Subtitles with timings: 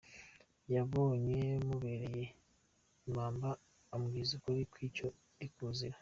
[0.75, 2.23] Yabonye mubereye
[3.09, 3.49] ibamba
[3.95, 5.97] ambwiza ukuri kw’icyo ndikuzira